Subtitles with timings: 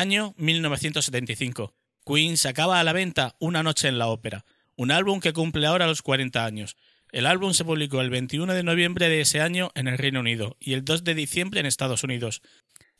[0.00, 1.74] Año 1975.
[2.06, 5.86] Queen sacaba a la venta Una noche en la ópera, un álbum que cumple ahora
[5.86, 6.78] los 40 años.
[7.12, 10.56] El álbum se publicó el 21 de noviembre de ese año en el Reino Unido
[10.58, 12.40] y el 2 de diciembre en Estados Unidos.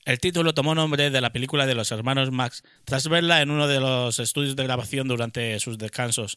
[0.05, 3.67] El título tomó nombre de la película de los hermanos Max tras verla en uno
[3.67, 6.37] de los estudios de grabación durante sus descansos.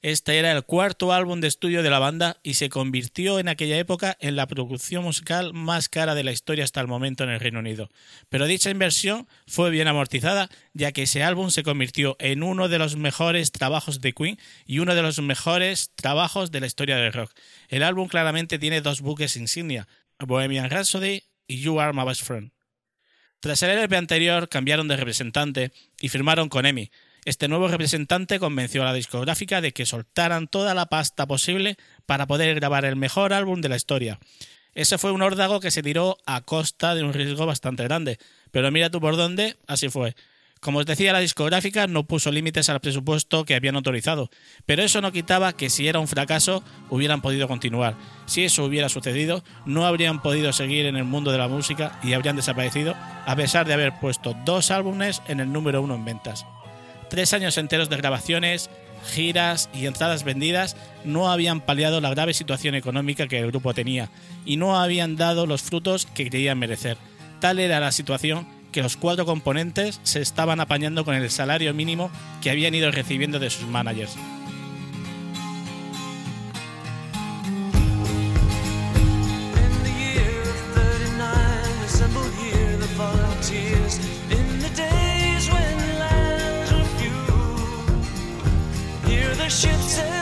[0.00, 3.78] Este era el cuarto álbum de estudio de la banda y se convirtió en aquella
[3.78, 7.40] época en la producción musical más cara de la historia hasta el momento en el
[7.40, 7.88] Reino Unido.
[8.28, 12.78] Pero dicha inversión fue bien amortizada, ya que ese álbum se convirtió en uno de
[12.78, 17.12] los mejores trabajos de Queen y uno de los mejores trabajos de la historia del
[17.12, 17.32] rock.
[17.68, 19.88] El álbum claramente tiene dos buques insignia,
[20.20, 22.52] Bohemian Rhapsody y You Are My Best Friend.
[23.40, 26.90] Tras el LP anterior cambiaron de representante y firmaron con EMI,
[27.28, 31.76] este nuevo representante convenció a la discográfica de que soltaran toda la pasta posible
[32.06, 34.18] para poder grabar el mejor álbum de la historia.
[34.74, 38.18] Ese fue un órdago que se tiró a costa de un riesgo bastante grande,
[38.50, 40.16] pero mira tú por dónde, así fue.
[40.60, 44.30] Como os decía, la discográfica no puso límites al presupuesto que habían autorizado,
[44.64, 47.94] pero eso no quitaba que si era un fracaso hubieran podido continuar.
[48.24, 52.14] Si eso hubiera sucedido, no habrían podido seguir en el mundo de la música y
[52.14, 52.96] habrían desaparecido,
[53.26, 56.46] a pesar de haber puesto dos álbumes en el número uno en ventas.
[57.08, 58.70] Tres años enteros de grabaciones,
[59.12, 64.10] giras y entradas vendidas no habían paliado la grave situación económica que el grupo tenía
[64.44, 66.98] y no habían dado los frutos que creían merecer.
[67.40, 72.10] Tal era la situación que los cuatro componentes se estaban apañando con el salario mínimo
[72.42, 74.16] que habían ido recibiendo de sus managers.
[89.48, 90.17] La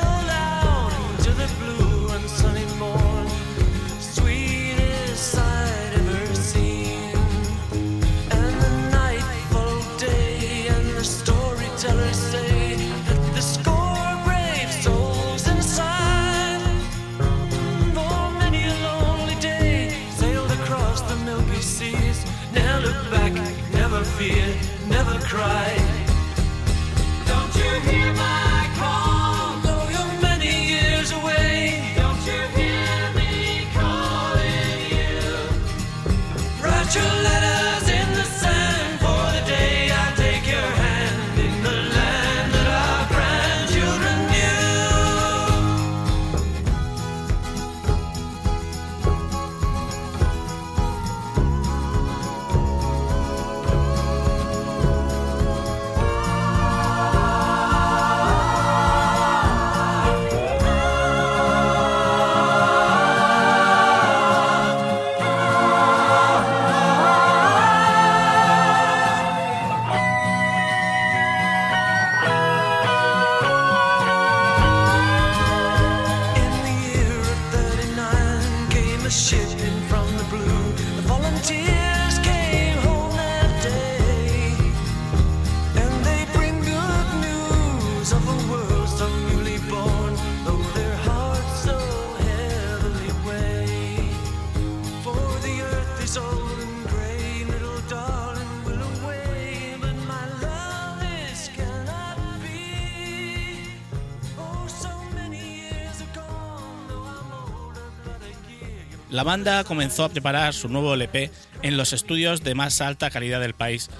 [109.26, 111.30] banda comenzó a preparar su nuevo LP
[111.62, 113.90] en los estudios de más alta calidad del país.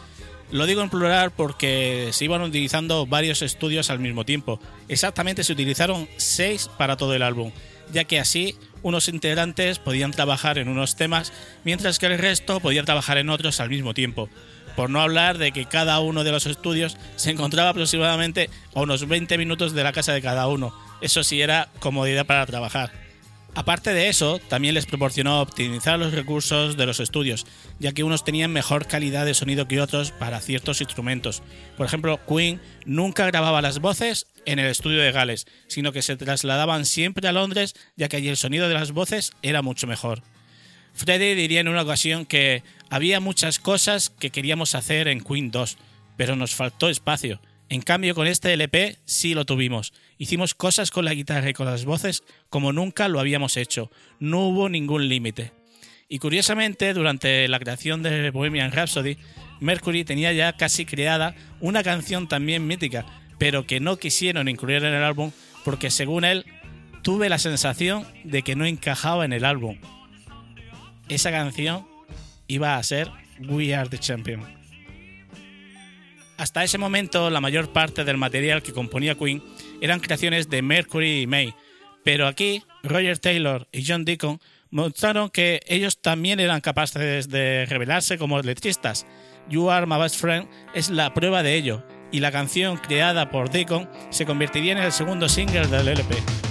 [0.52, 4.61] Lo digo en plural porque se iban utilizando varios estudios al mismo tiempo.
[4.88, 7.50] Exactamente se utilizaron seis para todo el álbum,
[7.93, 11.32] ya que así unos integrantes podían trabajar en unos temas,
[11.64, 14.28] mientras que el resto podía trabajar en otros al mismo tiempo.
[14.76, 19.37] Por no hablar de que cada uno de los estudios se encontraba aproximadamente unos 20
[19.38, 20.73] minutos de la casa de cada uno.
[21.00, 23.05] Eso sí era comodidad para trabajar.
[23.56, 27.46] Aparte de eso, también les proporcionó optimizar los recursos de los estudios,
[27.78, 31.42] ya que unos tenían mejor calidad de sonido que otros para ciertos instrumentos.
[31.78, 36.18] Por ejemplo, Queen nunca grababa las voces en el estudio de Gales, sino que se
[36.18, 40.22] trasladaban siempre a Londres, ya que allí el sonido de las voces era mucho mejor.
[40.92, 45.78] Freddy diría en una ocasión que había muchas cosas que queríamos hacer en Queen 2,
[46.18, 47.40] pero nos faltó espacio.
[47.68, 49.92] En cambio, con este LP sí lo tuvimos.
[50.18, 53.90] Hicimos cosas con la guitarra y con las voces como nunca lo habíamos hecho.
[54.20, 55.52] No hubo ningún límite.
[56.08, 59.16] Y curiosamente, durante la creación de Bohemian Rhapsody,
[59.58, 63.04] Mercury tenía ya casi creada una canción también mítica,
[63.38, 65.32] pero que no quisieron incluir en el álbum
[65.64, 66.46] porque según él,
[67.02, 69.78] tuve la sensación de que no encajaba en el álbum.
[71.08, 71.86] Esa canción
[72.46, 73.10] iba a ser
[73.40, 74.55] We Are the Champion.
[76.38, 79.42] Hasta ese momento, la mayor parte del material que componía Queen
[79.80, 81.54] eran creaciones de Mercury y May,
[82.04, 84.40] pero aquí Roger Taylor y John Deacon
[84.70, 89.06] mostraron que ellos también eran capaces de revelarse como letristas.
[89.48, 93.50] You Are My Best Friend es la prueba de ello, y la canción creada por
[93.50, 96.45] Deacon se convertiría en el segundo single del LP.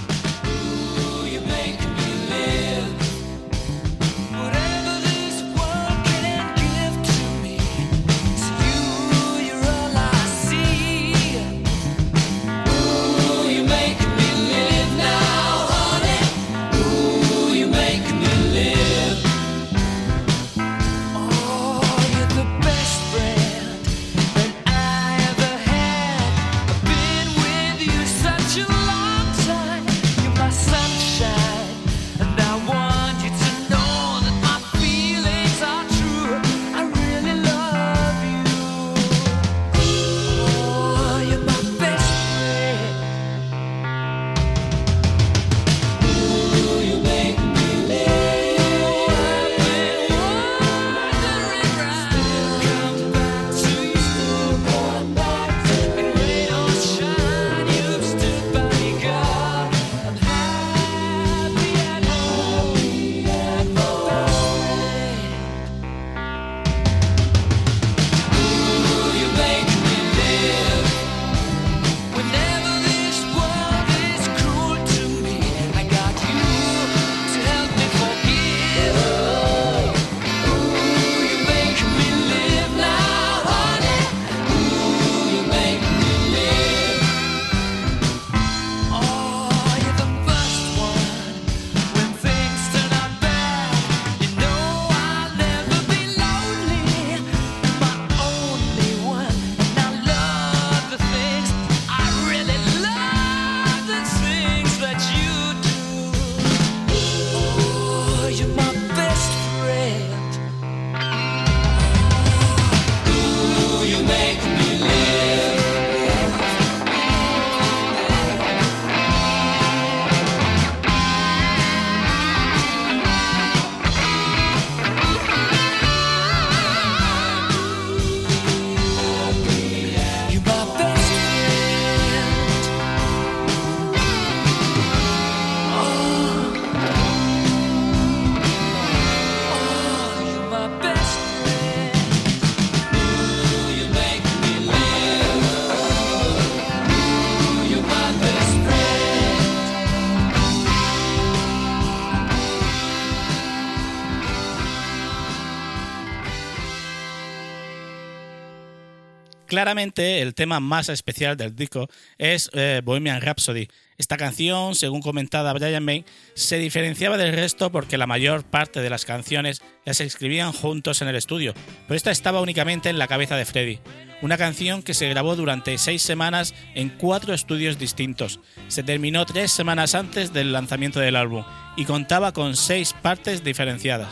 [159.56, 163.68] Claramente el tema más especial del disco es eh, Bohemian Rhapsody.
[163.96, 168.90] Esta canción, según comentaba Brian May, se diferenciaba del resto porque la mayor parte de
[168.90, 171.54] las canciones las escribían juntos en el estudio,
[171.88, 173.80] pero esta estaba únicamente en la cabeza de Freddie.
[174.20, 178.40] Una canción que se grabó durante seis semanas en cuatro estudios distintos.
[178.68, 181.44] Se terminó tres semanas antes del lanzamiento del álbum
[181.78, 184.08] y contaba con seis partes diferenciadas.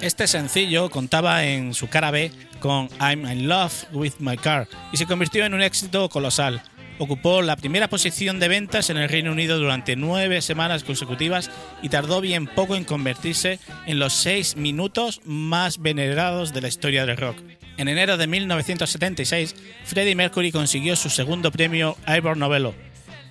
[0.00, 4.96] Este sencillo contaba en su cara B con I'm in Love with My Car y
[4.96, 6.62] se convirtió en un éxito colosal.
[6.98, 11.50] Ocupó la primera posición de ventas en el Reino Unido durante nueve semanas consecutivas
[11.82, 17.04] y tardó bien poco en convertirse en los seis minutos más venerados de la historia
[17.04, 17.36] del rock.
[17.76, 19.54] En enero de 1976,
[19.84, 22.74] Freddie Mercury consiguió su segundo premio Ivor Novello,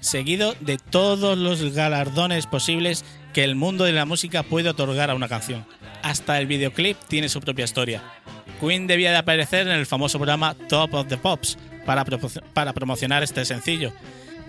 [0.02, 5.16] seguido de todos los galardones posibles que el mundo de la música puede otorgar a
[5.16, 5.66] una canción.
[6.04, 8.02] Hasta el videoclip tiene su propia historia.
[8.60, 12.06] Queen debía de aparecer en el famoso programa Top of the Pops para,
[12.54, 13.94] para promocionar este sencillo,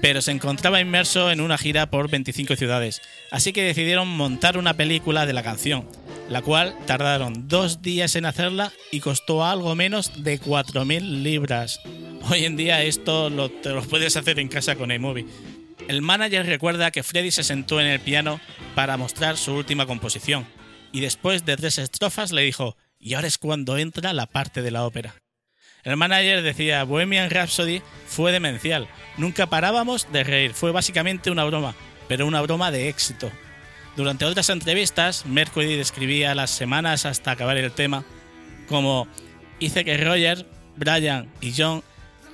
[0.01, 4.75] pero se encontraba inmerso en una gira por 25 ciudades, así que decidieron montar una
[4.75, 5.87] película de la canción,
[6.29, 11.81] la cual tardaron dos días en hacerla y costó algo menos de 4.000 libras.
[12.31, 15.27] Hoy en día esto lo, te lo puedes hacer en casa con iMovie.
[15.89, 18.41] El manager recuerda que Freddy se sentó en el piano
[18.75, 20.47] para mostrar su última composición,
[20.93, 24.71] y después de tres estrofas le dijo, y ahora es cuando entra la parte de
[24.71, 25.15] la ópera.
[25.83, 31.75] El manager decía, Bohemian Rhapsody fue demencial, nunca parábamos de reír, fue básicamente una broma,
[32.09, 33.31] pero una broma de éxito.
[33.97, 38.05] Durante otras entrevistas, Mercury describía las semanas hasta acabar el tema
[38.71, 39.09] como
[39.59, 41.83] hice que Roger, Brian y John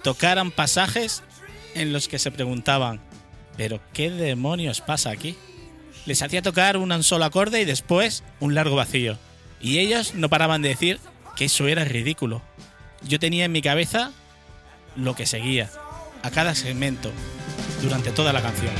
[0.02, 1.22] tocaran pasajes
[1.74, 3.00] en los que se preguntaban,
[3.56, 5.36] ¿pero qué demonios pasa aquí?
[6.06, 9.18] Les hacía tocar un solo acorde y después un largo vacío.
[9.60, 11.00] Y ellos no paraban de decir
[11.36, 12.42] que eso era ridículo.
[13.02, 14.12] Yo tenía en mi cabeza
[14.94, 15.70] lo que seguía,
[16.22, 17.10] a cada segmento,
[17.82, 18.72] durante toda la canción.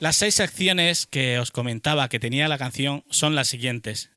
[0.00, 4.10] Las seis secciones que os comentaba que tenía la canción son las siguientes.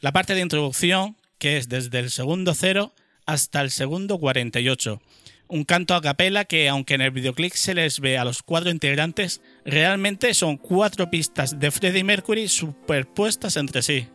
[0.00, 2.92] La parte de introducción, que es desde el segundo cero
[3.24, 5.00] hasta el segundo 48.
[5.46, 8.70] Un canto a capela que, aunque en el videoclip se les ve a los cuatro
[8.70, 14.08] integrantes, realmente son cuatro pistas de Freddie Mercury superpuestas entre sí.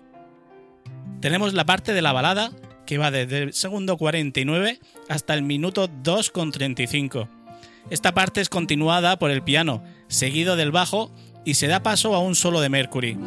[1.22, 2.52] Tenemos la parte de la balada,
[2.86, 7.30] que va desde el segundo 49 hasta el minuto 2,35.
[7.90, 11.12] Esta parte es continuada por el piano, seguido del bajo
[11.46, 13.18] y se da paso a un solo de Mercury.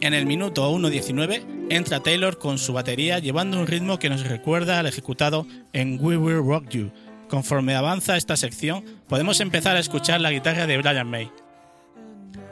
[0.00, 4.78] En el minuto 1.19 entra Taylor con su batería llevando un ritmo que nos recuerda
[4.78, 6.92] al ejecutado en We Will Rock You.
[7.28, 11.30] Conforme avanza esta sección, podemos empezar a escuchar la guitarra de Brian May.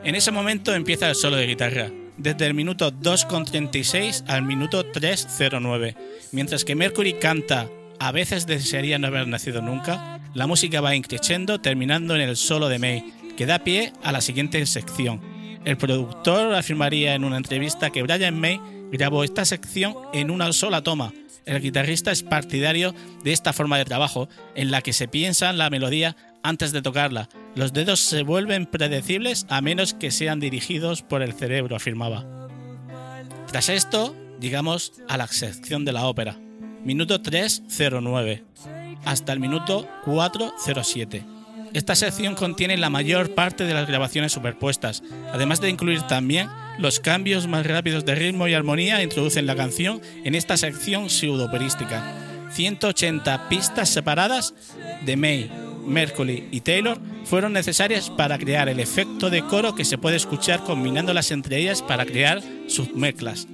[0.02, 5.94] En ese momento empieza el solo de guitarra, desde el minuto 2.36 al minuto 3.09,
[6.32, 11.60] mientras que Mercury canta A veces desearía no haber nacido nunca, la música va increciendo
[11.60, 13.04] terminando en el solo de May,
[13.36, 15.20] que da pie a la siguiente sección.
[15.64, 18.60] El productor afirmaría en una entrevista que Brian May
[18.90, 21.12] grabó esta sección en una sola toma.
[21.44, 25.58] El guitarrista es partidario de esta forma de trabajo, en la que se piensa en
[25.58, 27.28] la melodía antes de tocarla.
[27.54, 32.48] Los dedos se vuelven predecibles a menos que sean dirigidos por el cerebro, afirmaba.
[33.48, 36.38] Tras esto, llegamos a la sección de la ópera.
[36.84, 38.44] Minuto 309
[39.04, 41.24] hasta el minuto 407.
[41.74, 45.02] Esta sección contiene la mayor parte de las grabaciones superpuestas,
[45.32, 46.48] además de incluir también
[46.78, 52.02] los cambios más rápidos de ritmo y armonía introducen la canción en esta sección pseudo-operística.
[52.52, 54.52] 180 pistas separadas
[55.06, 55.50] de May,
[55.86, 60.62] Mercury y Taylor fueron necesarias para crear el efecto de coro que se puede escuchar
[60.64, 63.46] combinándolas entre ellas para crear submezclas.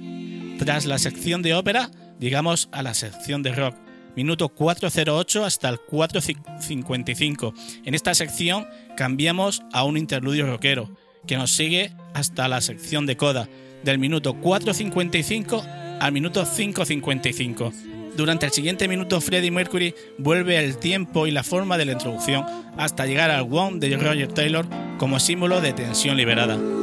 [0.57, 3.75] Tras la sección de ópera, llegamos a la sección de rock
[4.15, 7.53] minuto 408 hasta el 455.
[7.85, 10.89] En esta sección cambiamos a un interludio rockero,
[11.27, 13.49] que nos sigue hasta la sección de coda,
[13.83, 15.63] del minuto 455
[15.99, 17.71] al minuto 555.
[18.15, 22.45] Durante el siguiente minuto Freddie Mercury vuelve el tiempo y la forma de la introducción
[22.77, 24.65] hasta llegar al One de Roger Taylor
[24.97, 26.78] como símbolo de tensión liberada.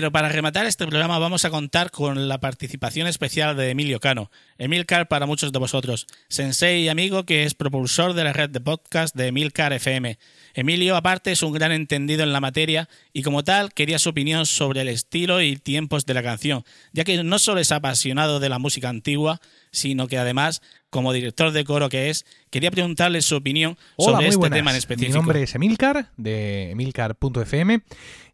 [0.00, 4.30] Pero para rematar este programa vamos a contar con la participación especial de Emilio Cano.
[4.56, 8.62] Emilcar para muchos de vosotros, sensei y amigo que es propulsor de la red de
[8.62, 10.18] podcast de Emilcar FM.
[10.54, 14.46] Emilio, aparte, es un gran entendido en la materia y como tal quería su opinión
[14.46, 18.48] sobre el estilo y tiempos de la canción, ya que no solo es apasionado de
[18.48, 23.36] la música antigua, sino que además, como director de coro que es, quería preguntarle su
[23.36, 25.12] opinión sobre este tema en específico.
[25.12, 27.82] Mi nombre es Emilcar, de emilcar.fm,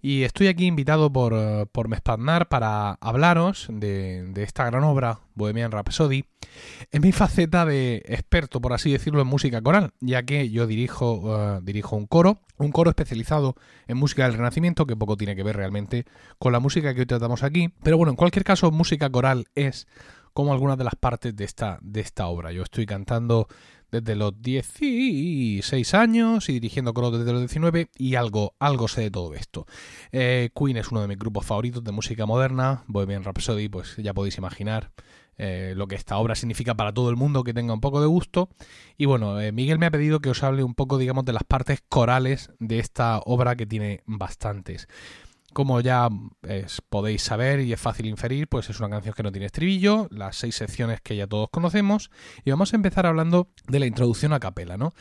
[0.01, 6.25] y estoy aquí invitado por, por Mespaznar para hablaros de, esta gran obra, Bohemian Rhapsody,
[6.93, 11.15] en mi faceta de experto, por así decirlo, en música coral, ya que yo dirijo,
[11.15, 13.57] uh, dirijo un coro, un coro especializado
[13.89, 16.07] en música del Renacimiento, que poco tiene que ver realmente
[16.39, 19.87] con la música que hoy tratamos aquí, pero bueno, en cualquier caso, música coral es
[20.37, 22.53] como algunas de las partes de esta, de esta obra.
[22.53, 23.49] Yo estoy cantando
[23.91, 29.11] desde los 16 años y dirigiendo coros desde los 19 y algo, algo sé de
[29.11, 29.67] todo esto.
[30.13, 34.13] Eh, Queen es uno de mis grupos favoritos de música moderna, Bohemian Rhapsody, pues ya
[34.13, 34.91] podéis imaginar
[35.39, 38.07] eh, lo que esta obra significa para todo el mundo que tenga un poco de
[38.07, 38.51] gusto.
[38.99, 41.45] Y bueno, eh, Miguel me ha pedido que os hable un poco, digamos, de las
[41.45, 44.87] partes corales de esta obra que tiene bastantes.
[45.57, 46.11] Como ya
[46.91, 50.37] podéis saber y es fácil inferir, pues es una canción que no tiene estribillo, las
[50.37, 52.11] seis secciones que ya todos conocemos,
[52.45, 54.93] y vamos a empezar hablando de la introducción a capela, ¿no?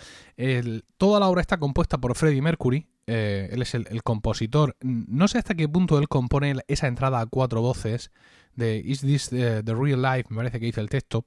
[0.95, 4.77] toda la obra está compuesta por Freddie Mercury, eh, él es el, compositor.
[4.81, 8.11] No sé hasta qué punto él compone esa entrada a cuatro voces
[8.55, 11.25] de Is This the, Real Life, me parece que dice el texto.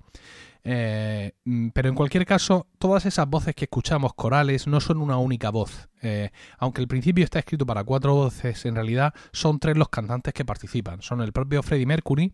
[0.64, 5.18] Eh, mm, pero en cualquier caso, todas esas voces que escuchamos corales no son una
[5.18, 5.88] única voz.
[6.02, 10.34] Eh, aunque el principio está escrito para cuatro voces, en realidad son tres los cantantes
[10.34, 11.02] que participan.
[11.02, 12.32] Son el propio Freddie Mercury,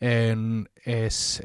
[0.00, 1.42] es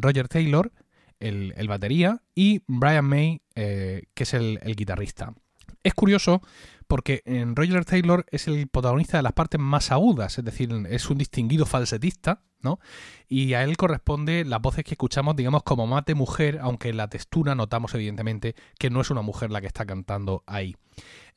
[0.00, 0.72] Roger Taylor,
[1.20, 5.34] el, batería, y Brian May, que es el guitarrista.
[5.82, 6.42] Es curioso
[6.88, 11.10] porque en Roger Taylor es el protagonista de las partes más agudas, es decir, es
[11.10, 12.80] un distinguido falsetista, ¿no?
[13.28, 17.08] Y a él corresponde las voces que escuchamos, digamos, como mate mujer, aunque en la
[17.08, 20.74] textura notamos evidentemente que no es una mujer la que está cantando ahí.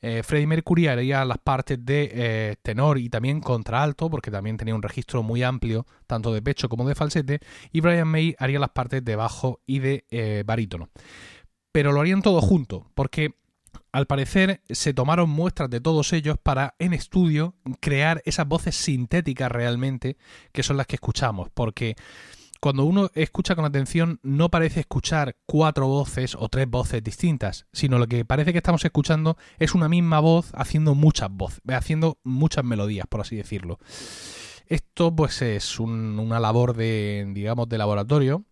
[0.00, 4.74] Eh, Freddie Mercury haría las partes de eh, tenor y también contralto, porque también tenía
[4.74, 8.70] un registro muy amplio, tanto de pecho como de falsete, y Brian May haría las
[8.70, 10.88] partes de bajo y de eh, barítono.
[11.72, 13.34] Pero lo harían todo junto, porque
[13.92, 19.50] al parecer se tomaron muestras de todos ellos para en estudio crear esas voces sintéticas
[19.50, 20.16] realmente
[20.52, 21.96] que son las que escuchamos, porque
[22.62, 27.98] cuando uno escucha con atención no parece escuchar cuatro voces o tres voces distintas, sino
[27.98, 32.64] lo que parece que estamos escuchando es una misma voz haciendo muchas voces, haciendo muchas
[32.64, 33.80] melodías, por así decirlo.
[34.68, 38.44] Esto pues es una labor de, digamos, de laboratorio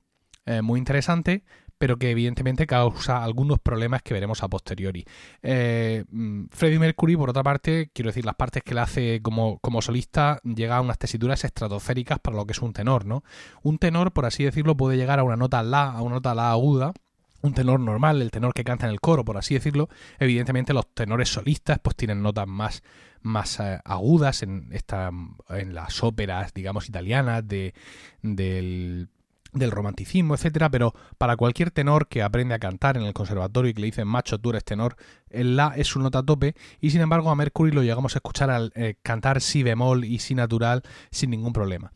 [0.45, 1.45] eh, muy interesante,
[1.81, 5.03] pero que evidentemente causa algunos problemas que veremos a posteriori.
[5.43, 9.59] Eh, mm, Freddie Mercury, por otra parte, quiero decir, las partes que le hace como,
[9.61, 13.25] como solista llega a unas tesituras estratosféricas para lo que es un tenor, ¿no?
[13.63, 16.51] Un tenor, por así decirlo, puede llegar a una nota la, a una nota la
[16.51, 16.93] aguda,
[17.41, 19.89] un tenor normal, el tenor que canta en el coro, por así decirlo,
[20.19, 22.83] evidentemente los tenores solistas pues tienen notas más,
[23.23, 25.11] más eh, agudas en, esta,
[25.49, 27.73] en las óperas, digamos, italianas de,
[28.21, 29.09] del
[29.53, 33.75] del romanticismo, etcétera, pero para cualquier tenor que aprende a cantar en el conservatorio y
[33.75, 34.97] que le dicen macho, tú tenor,
[35.29, 38.51] el la es su nota tope y sin embargo a Mercury lo llegamos a escuchar
[38.51, 41.93] al eh, cantar si bemol y si natural sin ningún problema.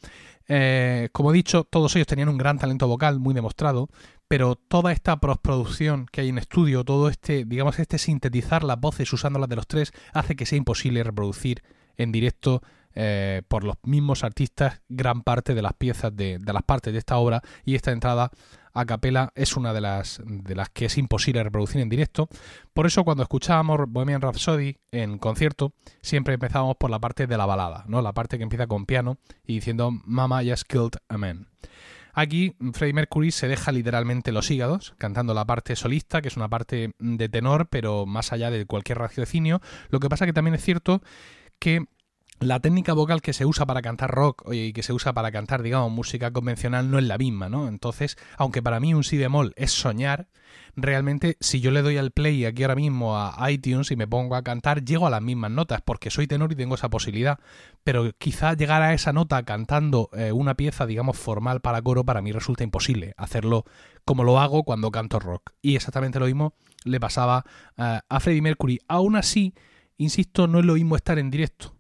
[0.47, 3.89] Eh, como he dicho, todos ellos tenían un gran talento vocal muy demostrado,
[4.29, 9.13] pero toda esta postproducción que hay en estudio, todo este, digamos, este sintetizar las voces
[9.13, 11.63] usando las de los tres, hace que sea imposible reproducir
[11.97, 12.63] en directo
[12.95, 17.17] eh, por los mismos artistas gran parte de las piezas de, las partes de esta
[17.17, 18.31] obra y esta entrada
[18.73, 22.29] a capela es una de las, de las que es imposible reproducir en directo.
[22.73, 27.47] Por eso cuando escuchábamos Bohemian Rhapsody en concierto, siempre empezábamos por la parte de la
[27.47, 28.03] balada, ¿no?
[28.03, 31.49] La parte que empieza con piano y diciendo Mama just killed a man.
[32.15, 36.49] Aquí Freddie Mercury se deja literalmente los hígados, cantando la parte solista, que es una
[36.49, 39.61] parte de tenor, pero más allá de cualquier raciocinio.
[39.89, 41.03] Lo que pasa que también es cierto
[41.59, 41.87] que
[42.45, 45.63] la técnica vocal que se usa para cantar rock y que se usa para cantar,
[45.63, 47.69] digamos, música convencional no es la misma, ¿no?
[47.69, 50.29] Entonces, aunque para mí un si bemol es soñar,
[50.77, 54.37] realmente si yo le doy al play aquí ahora mismo a iTunes y me pongo
[54.37, 57.39] a cantar, llego a las mismas notas porque soy tenor y tengo esa posibilidad.
[57.83, 62.23] Pero quizá llegar a esa nota cantando eh, una pieza, digamos, formal para coro, para
[62.23, 63.65] mí resulta imposible hacerlo
[64.05, 65.53] como lo hago cuando canto rock.
[65.63, 66.55] Y exactamente lo mismo
[66.85, 67.45] le pasaba
[67.77, 68.81] eh, a Freddie Mercury.
[68.89, 69.55] Aún así,
[69.97, 71.75] insisto, no es lo mismo estar en directo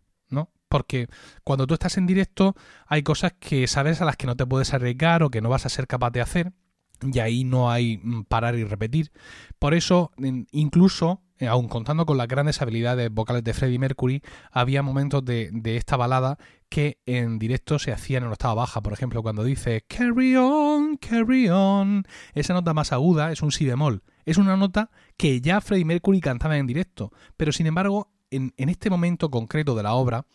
[0.74, 1.06] porque
[1.44, 2.56] cuando tú estás en directo
[2.88, 5.66] hay cosas que sabes a las que no te puedes arriesgar o que no vas
[5.66, 6.52] a ser capaz de hacer
[7.00, 9.12] y ahí no hay mm, parar y repetir.
[9.60, 10.10] Por eso,
[10.50, 15.52] incluso eh, aun contando con las grandes habilidades vocales de Freddie Mercury, había momentos de,
[15.76, 18.82] esta balada que en directo se hacían en octava baja.
[18.82, 23.64] Por ejemplo, cuando dice Carry on, carry on, esa nota más aguda es un si
[23.64, 24.02] bemol.
[24.24, 28.90] Es una nota que ya Freddie Mercury cantaba en directo, pero sin embargo, en este
[28.90, 30.26] momento concreto de la obra,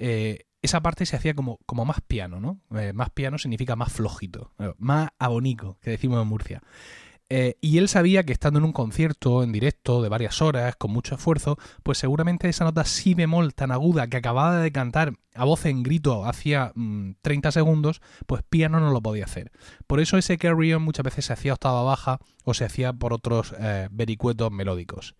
[0.00, 2.60] eh, esa parte se hacía como, como más piano, ¿no?
[2.78, 6.62] Eh, más piano significa más flojito, eh, más abonico, que decimos en Murcia.
[7.60, 11.14] Y él sabía que estando en un concierto en directo de varias horas, con mucho
[11.14, 15.64] esfuerzo, pues seguramente esa nota si bemol tan aguda que acababa de cantar a voz
[15.66, 19.52] en grito hacía 30 mm, segundos, pues piano no lo podía hacer.
[19.86, 23.12] Por eso ese carry on muchas veces se hacía octava baja o se hacía por
[23.12, 23.54] otros
[23.92, 25.14] vericuetos melódicos.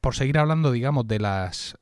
[0.00, 1.78] por seguir hablando, digamos, de las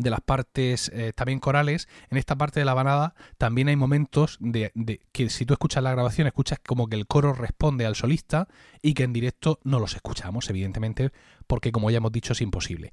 [0.00, 4.38] de las partes eh, también corales, en esta parte de la banada también hay momentos
[4.40, 4.72] de,
[5.12, 8.48] que si tú escuchas la grabación escuchas como que el coro responde al solista
[8.82, 11.12] y que en directo no los escuchamos, evidentemente,
[11.46, 12.92] porque como ya hemos dicho es imposible.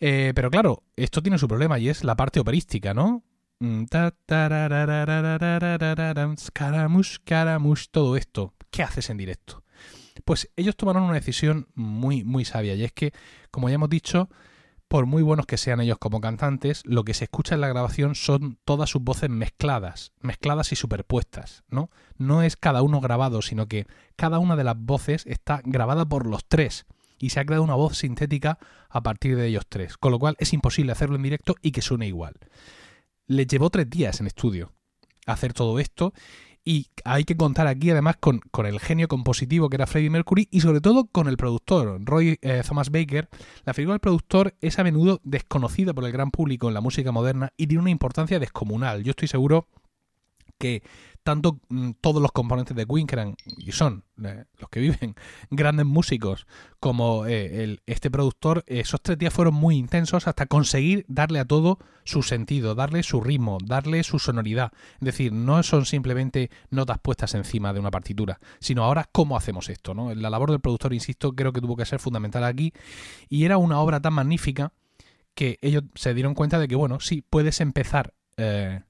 [0.00, 3.22] Eh, pero claro, esto tiene su problema y es la parte operística, ¿no?
[6.52, 8.54] Caramush, caramush, todo esto.
[8.70, 9.62] ¿Qué haces en directo?
[10.24, 13.12] Pues ellos tomaron una decisión muy, muy sabia y es que,
[13.50, 14.28] como ya hemos dicho,
[14.92, 18.14] por muy buenos que sean ellos como cantantes, lo que se escucha en la grabación
[18.14, 21.88] son todas sus voces mezcladas, mezcladas y superpuestas, ¿no?
[22.18, 26.26] No es cada uno grabado, sino que cada una de las voces está grabada por
[26.26, 26.84] los tres
[27.18, 28.58] y se ha creado una voz sintética
[28.90, 31.80] a partir de ellos tres, con lo cual es imposible hacerlo en directo y que
[31.80, 32.34] suene igual.
[33.26, 34.74] Les llevó tres días en estudio
[35.24, 36.12] hacer todo esto
[36.64, 40.60] y hay que contar aquí además con, el genio compositivo que era Freddie Mercury y
[40.60, 43.28] sobre todo con el productor, Roy eh, Thomas Baker.
[43.64, 47.10] La figura del productor es a menudo desconocida por el gran público en la música
[47.10, 49.02] moderna y tiene una importancia descomunal.
[49.02, 49.66] Yo estoy seguro
[50.58, 50.82] que
[51.22, 55.14] tanto mm, todos los componentes de eran y son eh, los que viven
[55.50, 56.46] grandes músicos,
[56.80, 61.44] como eh, el, este productor, esos tres días fueron muy intensos hasta conseguir darle a
[61.44, 64.72] todo su sentido, darle su ritmo, darle su sonoridad.
[64.94, 69.68] Es decir, no son simplemente notas puestas encima de una partitura, sino ahora cómo hacemos
[69.68, 69.94] esto.
[69.94, 70.14] ¿no?
[70.14, 72.72] La labor del productor, insisto, creo que tuvo que ser fundamental aquí
[73.28, 74.72] y era una obra tan magnífica
[75.34, 78.14] que ellos se dieron cuenta de que, bueno, sí, puedes empezar.
[78.36, 78.82] Eh,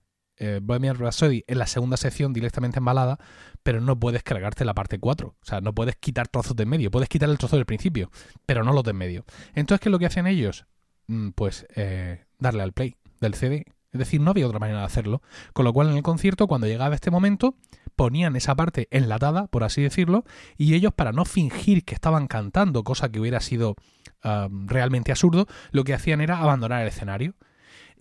[0.43, 3.19] eh, en la segunda sección directamente embalada,
[3.63, 5.29] pero no puedes cargarte la parte 4.
[5.29, 6.91] O sea, no puedes quitar trozos de en medio.
[6.91, 8.11] Puedes quitar el trozo del principio,
[8.45, 9.25] pero no los de en medio.
[9.55, 10.67] Entonces, ¿qué es lo que hacen ellos?
[11.07, 13.67] Mm, pues eh, darle al play del CD.
[13.93, 15.23] Es decir, no había otra manera de hacerlo.
[15.53, 17.55] Con lo cual, en el concierto, cuando llegaba este momento,
[17.95, 20.25] ponían esa parte enlatada, por así decirlo,
[20.57, 23.77] y ellos, para no fingir que estaban cantando, cosa que hubiera sido
[24.23, 27.35] realmente absurdo, lo que hacían era abandonar el escenario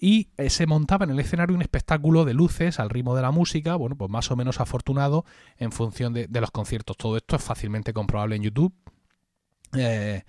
[0.03, 3.29] y eh, se montaba en el escenario un espectáculo de luces al ritmo de la
[3.29, 5.25] música, bueno, pues más o menos afortunado
[5.57, 6.97] en función de, los conciertos.
[6.97, 8.73] Todo esto es fácilmente comprobable en YouTube.
[9.77, 10.23] Eh,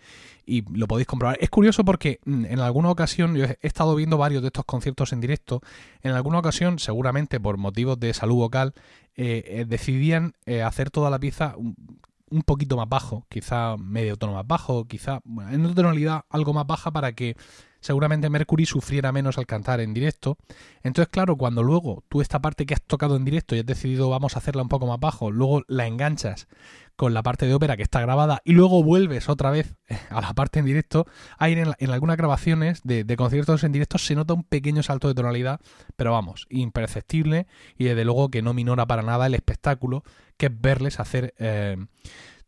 [0.44, 1.38] y lo podéis comprobar.
[1.40, 5.14] Es curioso porque mm, en alguna ocasión, yo he estado viendo varios de estos conciertos
[5.14, 5.62] en directo,
[6.02, 8.74] en alguna ocasión, seguramente por motivos de salud vocal,
[9.16, 11.74] eh, decidían hacer toda la pieza un,
[12.44, 16.90] poquito más bajo, quizá medio tono más bajo, quizá en una tonalidad algo más baja
[16.90, 17.36] para que
[17.82, 20.38] seguramente Mercury sufriera menos al cantar en directo.
[20.82, 24.08] Entonces, claro, cuando luego tú esta parte que has tocado en directo y has decidido
[24.08, 26.48] vamos a hacerla un poco más bajo, luego la enganchas
[26.96, 29.74] con la parte de ópera que está grabada y luego vuelves otra vez
[30.10, 31.06] a la parte en directo,
[31.38, 35.60] hay en, algunas grabaciones de, conciertos en directo se nota un pequeño salto de tonalidad,
[35.96, 40.04] pero vamos, imperceptible y desde luego que no minora para nada el espectáculo
[40.36, 41.76] que es verles hacer eh,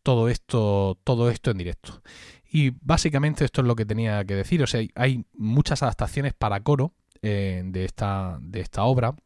[0.03, 2.03] todo esto, todo esto en directo.
[2.55, 4.63] Y básicamente esto es lo que tenía que decir.
[4.63, 9.17] O sea, hay muchas adaptaciones para coro eh, de, esta, de esta obra,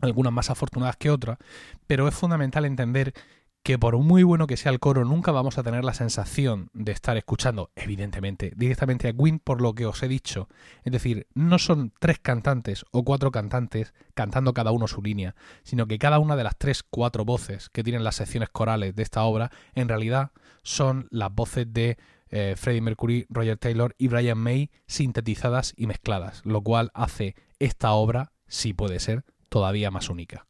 [0.00, 1.38] algunas más afortunadas que otras,
[1.86, 3.14] pero es fundamental entender
[3.62, 6.90] que por muy bueno que sea el coro, nunca vamos a tener la sensación de
[6.90, 10.48] estar escuchando, evidentemente, directamente a Queen por lo que os he dicho.
[10.82, 15.86] Es decir, no son tres cantantes o cuatro cantantes cantando cada uno su línea, sino
[15.86, 19.22] que cada una de las tres, cuatro voces que tienen las secciones corales de esta
[19.22, 20.32] obra, en realidad
[20.64, 21.98] son las voces de
[22.30, 27.92] eh, Freddie Mercury, Roger Taylor y Brian May sintetizadas y mezcladas, lo cual hace esta
[27.92, 30.46] obra, si puede ser, todavía más única.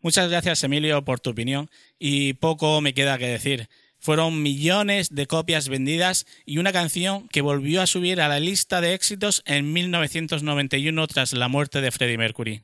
[0.00, 3.68] Muchas gracias Emilio por tu opinión y poco me queda que decir.
[3.98, 8.80] Fueron millones de copias vendidas y una canción que volvió a subir a la lista
[8.80, 12.62] de éxitos en 1991 tras la muerte de Freddie Mercury.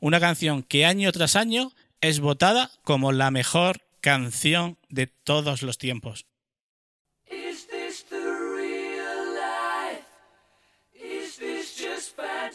[0.00, 5.76] Una canción que año tras año es votada como la mejor canción de todos los
[5.76, 6.24] tiempos.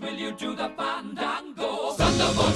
[0.00, 1.92] will you do the fandango?
[1.92, 2.55] Thunderbolt!